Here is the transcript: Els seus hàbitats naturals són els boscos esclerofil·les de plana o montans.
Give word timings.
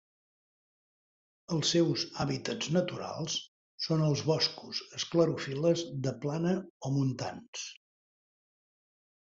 Els 1.57 1.73
seus 1.75 2.05
hàbitats 2.23 2.71
naturals 2.79 3.35
són 3.87 4.03
els 4.07 4.25
boscos 4.31 4.81
esclerofil·les 5.01 5.85
de 6.09 6.17
plana 6.25 6.57
o 6.91 6.95
montans. 6.97 7.69